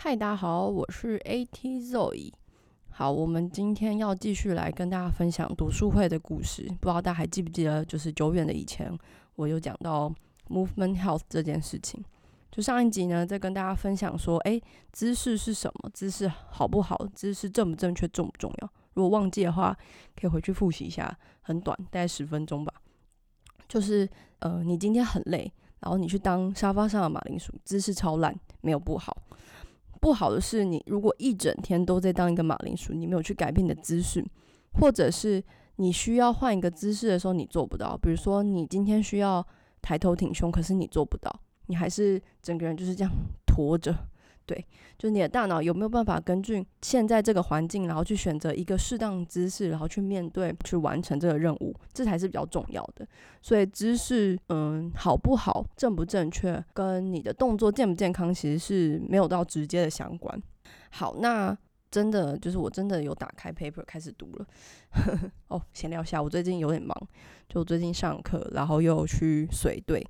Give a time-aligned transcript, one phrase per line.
[0.00, 2.32] 嗨，大家好，我是 AT Zoe。
[2.88, 6.62] 好，我们今天要继续来跟大家分享读书会的故事。
[6.80, 8.96] 不知道大家还记不记得，就是久远的以前，
[9.34, 10.08] 我有讲到
[10.48, 12.00] Movement Health 这件事情。
[12.52, 14.62] 就上一集呢，在跟大家分享说，诶，
[14.92, 15.90] 姿势是什么？
[15.92, 16.96] 姿势好不好？
[17.12, 18.06] 姿势正不正确？
[18.06, 18.70] 重不重要？
[18.94, 19.76] 如果忘记的话，
[20.14, 22.72] 可以回去复习一下，很短，大概十分钟吧。
[23.68, 24.08] 就是
[24.38, 29.24] 呃，你今天很累，然后你去当沙发上的马铃薯，姿势超烂，没有不好。
[30.00, 34.24] 不好的是，你如果一整天都在当一个马铃薯，你没有去改变你的姿势，
[34.74, 35.42] 或者是
[35.76, 37.96] 你需要换一个姿势的时候，你做不到。
[37.96, 39.46] 比如说，你今天需要
[39.82, 43.12] 抬头挺胸，可是你做不到，你还是整个人就是这样
[43.46, 43.94] 驼着。
[44.48, 44.66] 对，
[44.96, 53.06] 就是你的大脑有没有办法根据现在这个环境，然后去选择一个适当姿势，然后去面对、去完成这个任务，这才是比较重要的。
[53.42, 60.42] 所以姿势，嗯，好不好、正不正确，跟你的动作健不健康，其实是没有到直接的相关。
[60.90, 61.54] 好，那
[61.90, 64.46] 真的就是我真的有打开 paper 开始读了。
[65.48, 66.96] 哦，闲聊下，我最近有点忙，
[67.50, 70.02] 就最近上课，然后又去随队。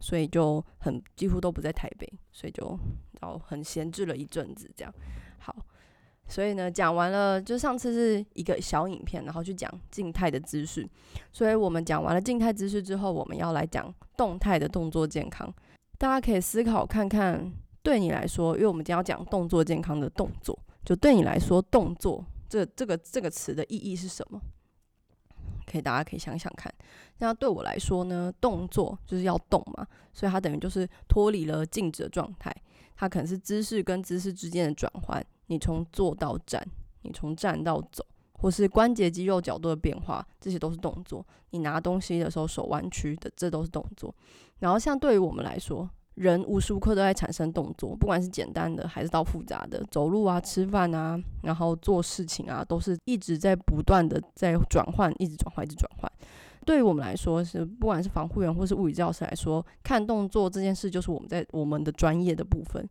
[0.00, 2.66] 所以就很几乎都不在台北，所以就
[3.20, 4.92] 然后很闲置了一阵子这样。
[5.38, 5.54] 好，
[6.26, 10.88] 所以呢讲完了，就上次是一个小影片，然后去讲静态的姿势。
[11.30, 15.52] 所以我们讲完了静态姿势之后，我们要来讲动态的动作健康。
[15.98, 24.40] 大家可以思考看看，对你来说，因为我们今天要讲动作健康的动作，就对你来说，动作这这个这个词的意义是什么？
[25.70, 26.72] 可以，大家可以想想看。
[27.18, 32.54] 那对我来说呢，动作就是要动嘛，所以它等于就是脱离了静止的状态。
[32.96, 36.62] 它可能是姿势跟姿势之间的转换，你从坐到站，
[37.02, 41.24] 你从站到走，或是关节肌肉角度的变化，这些都是动作。
[41.50, 44.14] 你拿东西的时候手弯曲的，这都是动作。
[44.58, 45.88] 然后像对于我们来说，
[46.20, 56.12] 人无时无刻都在产生动作，不管是简单的还是到复杂的，走路啊、吃饭啊，然后做事情啊，都是一直在不断的在转换，一直转换，一直转换。
[56.66, 62.86] 对于我们来说，是不管是防护员或是物理教师来说，看动作这件事就是我们在我们的专业的部分，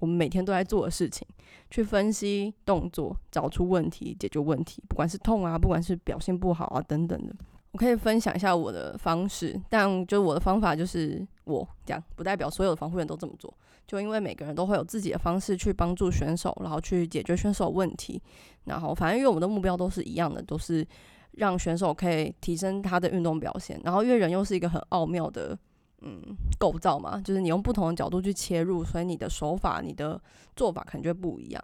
[0.00, 1.24] 我们每天都在做的事情，
[1.70, 7.32] 去分析动作，找出问题，解决问题，不管是痛啊，不管是表现不好啊等等的。
[7.76, 13.52] 我可以分享一下我的方式，但就是我的方法就是我这样，不代表所有的防护员都这么做。
[13.86, 18.18] 就因为每个人都会有自己的方式去帮助选手，然后去解决选手问题。
[18.64, 20.86] 然后反正因为我们的目标都是一样的，都是
[21.32, 23.78] 让选手可以提升他的运动表现。
[23.84, 25.54] 然后因为人又是一个很奥妙的
[26.00, 26.18] 嗯
[26.58, 30.18] 构造嘛，就是你用不同的角度去切入，所以你的手法、你的
[30.56, 31.62] 做法可能就不一样。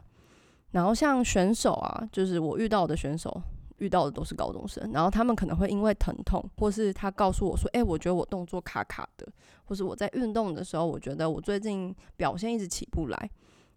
[0.72, 3.42] 然后像选手啊，就是我遇到的选手。
[3.82, 9.26] 遇到的都是高中生，然后他们可能会因为疼痛，或是他告诉我说：“诶，我觉得我动作卡卡的，
[9.64, 13.30] 或是我在运动的时候，我觉得我最近表现一直起不来，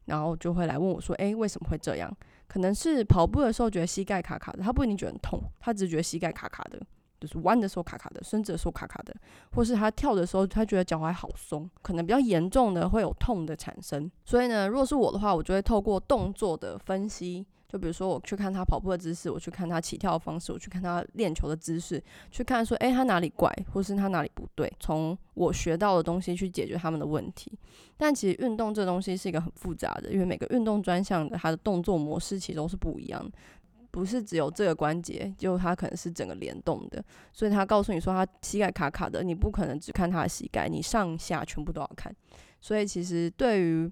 [0.06, 2.16] 然后就会来问我说：‘诶，为什么会这样？’
[2.48, 6.80] 可能是跑步的时候觉得膝盖卡卡的，他不一定觉得痛，他只觉得膝盖卡卡的，
[7.20, 9.16] 就是弯的时候卡卡的，伸直的时候卡卡的，
[9.54, 14.12] 或是他跳的时候他觉得脚踝好松，可能比较严重的会有痛的产生。
[14.24, 27.52] 所以呢，如果是我的话，我就会透过动作的分析。”就比如说，我去看他跑步的姿势，我去看他起跳的方式，我去看他练球的姿势，去看说，诶，他哪里怪，或是他哪里不对，从我学到的东西去解决他们的问题。
[27.98, 33.32] 但其实运动这东西是一个很复杂的，因为每个运动专项的它的动作模式其实都是不一样的，
[33.90, 37.04] 不是只有这个关节，就它可能是整个联动的。
[37.34, 42.16] 所以他告诉你说他膝盖卡卡的，你不可能只看他的膝盖，你上下全部都要看。
[42.62, 43.92] 所以其实对于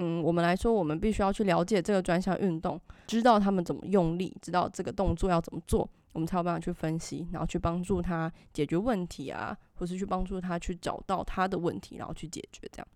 [0.00, 12.86] 嗯，我们来说，我们必须要去了解这个专项运动，知道他们怎么用力，知道这个动作要怎么做，我们才有办法去分析，然后去帮助他解决问题啊，或是去帮助他去找到他的问题，然后去解决这样。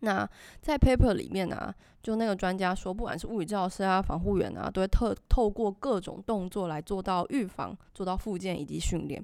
[0.00, 0.28] 那
[0.60, 1.72] 在 paper 里面呢，
[2.02, 9.22] 就那个专家说，不管是物理治疗师啊、防护员啊，都会特透过各种动作来做到预防、做到复健以及训练。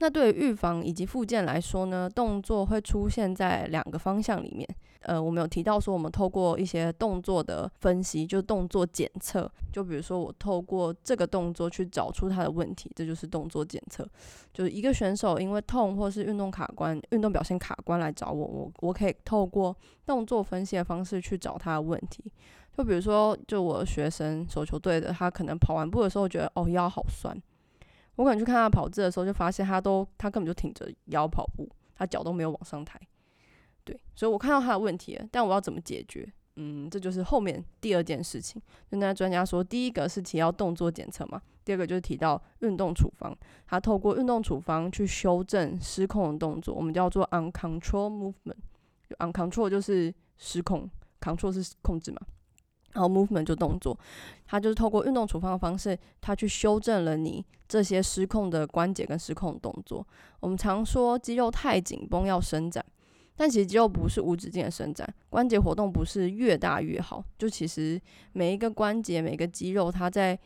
[0.00, 4.68] 那对于预防以及复健来说呢，动作会出现在两个方向里面。
[5.00, 14.06] 呃，我们有提到说，我们透过一些动作的分析，就动作检测，就比如说我透过这个动作去找出他的问题，这就是动作检测。
[14.52, 19.74] 就是一个选手因为痛或是运动卡关、运动表现卡关来找我，我我可以透过
[20.04, 22.32] 动作分析的方式去找他的问题。
[22.76, 27.36] 就比如说，就我学生手球队的，他可能跑完步的时候觉得哦腰好酸。
[28.16, 33.00] 我可能去看他跑姿的时候，就发现他都他根本就挺着腰跑步，他脚都没有往上抬。
[33.88, 36.30] 对，所以我看到他的问题了，但我要怎么解决？
[36.56, 38.60] 嗯，这就是后面第二件事情。
[38.90, 43.34] 就那专家说，第一个是提到动作检测嘛，第二个就是提到运动处方。
[43.66, 48.58] 他透过运动处方去修正失控的动作，我们叫做 uncontrolled movement。
[49.20, 50.86] uncontrolled 就是失控
[51.18, 52.18] ，，control 是控制嘛，
[52.92, 53.98] 然后 movement 就动作，
[54.44, 60.06] 他就是透过运动处方的方式，他去修正了你这些失控的关节跟失控的动作。
[60.40, 62.84] 我们常说肌肉太紧绷要伸展。
[63.38, 67.24] 但其实肌肉不是无止境的伸展，关节活动不是越大越好。
[67.38, 67.98] 就其实
[68.32, 70.36] 每一个关节、每个肌肉，它在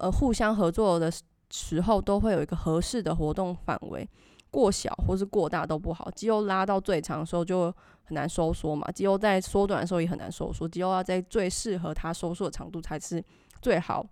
[0.00, 1.08] 呃互相合作的
[1.48, 4.06] 时候，都会有一个合适的活动范围。
[4.50, 6.10] 过小或是过大都不好。
[6.10, 10.68] 肌肉拉到最长的时候就很难收缩嘛，肌肉在缩短的时候也很难收缩。
[10.68, 13.22] 肌肉要在最适合它收缩的长度才是
[13.62, 14.04] 最好。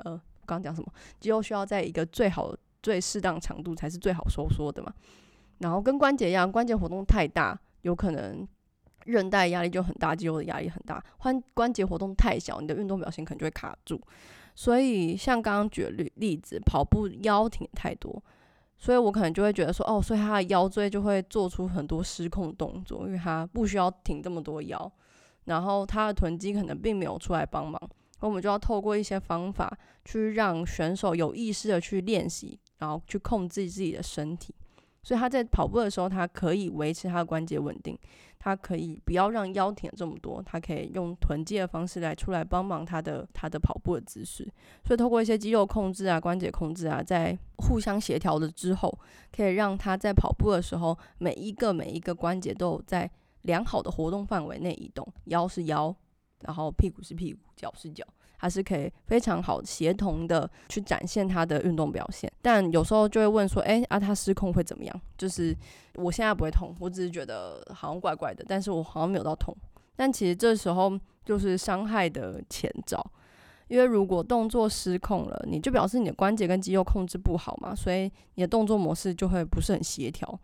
[0.00, 0.10] 呃，
[0.44, 0.92] 刚刚讲什么？
[1.18, 4.92] 肌肉需要在一个最好、最适当长度才是最好收缩的嘛。
[5.60, 7.58] 然后跟关节一样，关节活动太大。
[7.82, 8.46] 有可能
[9.04, 14.00] 韧带压力就很大，肌肉的压力很大，关关节活动太小，你的运动表现可能就会卡住。
[14.54, 18.22] 所以像刚刚举的例例子，跑步腰挺太多，
[18.78, 24.90] 所以我可能就会觉得说，哦，所以他的腰椎就会做出很多失控动作，因为他不需要挺这么多腰，
[25.44, 27.78] 然后他的臀肌可能并没有出来帮忙，
[28.20, 34.54] 那我们就要透过一些方法去让选手有意识的去练习，然后去控制自己的身体。
[35.06, 37.96] 所以他在跑步的时候，他可以维持他的关节稳定，
[38.40, 44.42] 他可以不要让腰挺这么多，他可以用臀肌的方式来出来帮忙他的他的跑步的姿势。
[44.82, 48.98] 所以通过一些肌肉控制啊、关节控制啊，在互相协调了之后，
[49.30, 53.08] 可以让他在跑步的时候，每一个每一个关节都有在
[53.42, 55.94] 良好的活动范围内移动，腰是腰，
[56.40, 58.04] 然后屁股是屁股，脚是脚。
[58.36, 65.00] 还是可以非常好协同的去展现他的运动表现，但有时候就会问说，哎啊，他失控会怎么样？
[65.16, 65.56] 就是
[65.94, 69.56] 我现在不会痛，我只是觉得好像怪怪的，但是我好像没有到痛。
[69.96, 70.92] 但其实这时候
[71.24, 73.04] 就是伤害的前兆，
[73.68, 80.38] 因为如果动作失控了，你就表示你的关节跟肌肉控制不好嘛，所以你的动作模式就会不是很协调。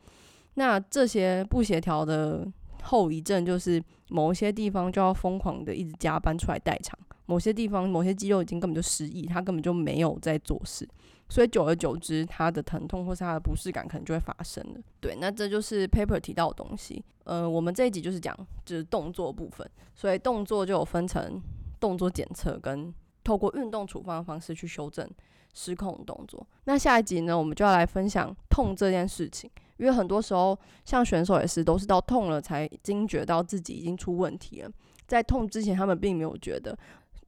[0.55, 2.47] 那这些不协调的
[2.83, 6.99] 后遗症就是某一些地方就要疯狂的一直加班出来代偿。
[7.33, 10.87] 某些地方、某些肌肉已经根本就失忆，他根本就没有在做事，
[11.31, 14.81] 所以久而久之，他的疼痛或是他的不适感可能就会发生了。
[15.01, 17.03] 对，那这就是 paper 提到的东西。
[17.25, 18.37] 呃，我们这一集就是讲
[18.67, 21.41] 就是动作部分，所以动作就有分成
[21.81, 22.93] 动作检测跟
[23.25, 25.09] 透过运动处方的方式去修正
[25.55, 26.47] 失控动作。
[26.65, 34.71] 那下一集呢，我们就要来分享痛这件事情，因为很多时候像选手也是，都是到痛了才惊觉到自己已经出问题了，
[35.07, 36.79] 在痛之前他们并没有觉得。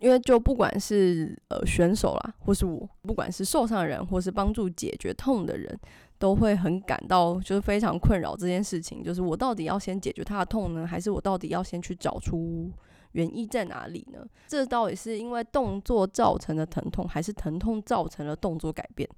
[0.04, 5.80] 因为就不管是呃选手啦，或是我，不管是受伤的人，或是帮助解决痛的人，
[6.18, 9.02] 都会很感到就是非常困扰这件事情。
[9.02, 12.70] 就是我到底要先解决他的痛呢，还是我到底要先去找出
[13.12, 14.18] 原因在哪里呢？
[14.46, 19.08] 这到底是因为动作造成的疼痛，还是疼痛造成了动作改变？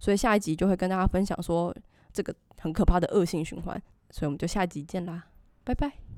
[0.00, 1.72] 所以下一集就会跟大家分享说
[2.12, 3.80] 这个很可怕的恶性循环。
[4.10, 5.28] 所以我们就下一集见啦，
[5.62, 6.11] 拜拜。